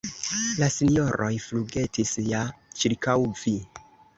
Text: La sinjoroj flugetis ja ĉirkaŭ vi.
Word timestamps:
La 0.61 0.69
sinjoroj 0.75 1.27
flugetis 1.49 2.15
ja 2.31 2.41
ĉirkaŭ 2.81 3.17
vi. 3.45 3.55